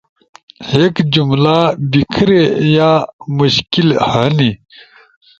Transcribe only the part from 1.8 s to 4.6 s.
بیکھری یا مشکل ہنی،